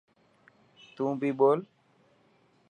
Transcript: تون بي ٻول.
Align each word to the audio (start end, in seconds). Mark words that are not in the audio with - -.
تون 0.95 1.11
بي 1.19 1.29
ٻول. 1.39 1.59